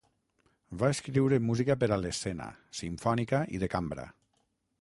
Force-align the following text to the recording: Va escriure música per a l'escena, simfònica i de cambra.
Va 0.83 0.89
escriure 0.93 1.39
música 1.51 1.77
per 1.83 1.91
a 1.97 2.01
l'escena, 2.05 2.49
simfònica 2.81 3.47
i 3.59 3.63
de 3.65 3.71
cambra. 3.75 4.09